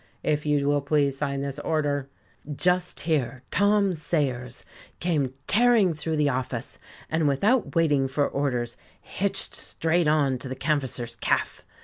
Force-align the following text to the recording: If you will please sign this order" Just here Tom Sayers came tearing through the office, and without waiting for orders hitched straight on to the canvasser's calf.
If 0.23 0.47
you 0.47 0.67
will 0.67 0.81
please 0.81 1.15
sign 1.15 1.41
this 1.41 1.59
order" 1.59 2.09
Just 2.67 3.01
here 3.01 3.43
Tom 3.51 3.93
Sayers 3.93 4.65
came 4.99 5.31
tearing 5.45 5.93
through 5.93 6.15
the 6.17 6.27
office, 6.27 6.79
and 7.07 7.27
without 7.27 7.75
waiting 7.75 8.07
for 8.07 8.27
orders 8.27 8.77
hitched 8.99 9.53
straight 9.53 10.07
on 10.07 10.39
to 10.39 10.49
the 10.49 10.55
canvasser's 10.55 11.17
calf. 11.17 11.63